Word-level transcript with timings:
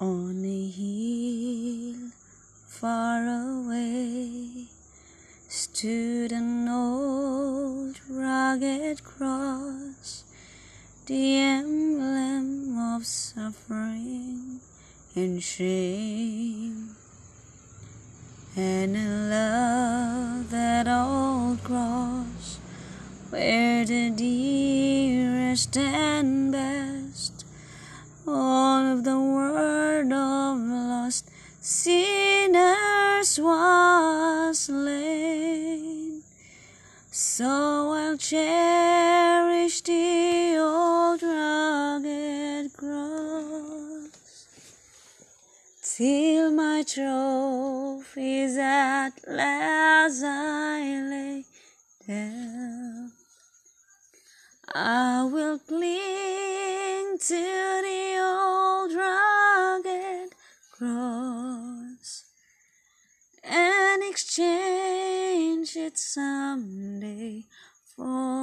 On 0.00 0.44
a 0.44 0.68
hill 0.70 2.10
far 2.66 3.24
away 3.26 4.66
stood 5.48 6.32
an 6.32 6.68
old 6.68 8.00
rugged 8.10 9.04
cross, 9.04 10.24
the 11.06 11.36
emblem 11.36 12.76
of 12.76 13.06
suffering 13.06 14.58
and 15.14 15.40
shame. 15.40 16.96
And 18.56 18.96
I 18.96 19.06
love 19.06 20.50
that 20.50 20.88
old 20.88 21.62
cross 21.62 22.58
where 23.30 23.84
the 23.84 24.10
dearest 24.10 25.76
and 25.76 26.50
best 26.50 27.44
of 28.26 28.63
lost 31.04 31.30
sinners 31.60 33.38
was 33.38 34.58
slain. 34.58 36.22
So 37.10 37.44
I'll 37.92 38.16
cherish 38.16 39.82
the 39.82 40.56
old 40.58 41.22
rugged 41.22 42.72
cross 42.74 44.46
till 45.96 46.50
my 46.52 46.82
trophies 46.86 48.56
at 48.56 49.12
last 49.28 50.22
I 50.24 50.80
lay 51.12 51.44
down. 52.08 53.12
I 54.74 55.24
will 55.30 55.58
cling 55.58 57.18
to 57.28 57.73
exchange 64.10 65.76
it 65.76 65.96
someday 65.98 67.44
for 67.96 68.33